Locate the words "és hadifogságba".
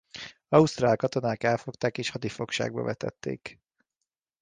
1.97-2.81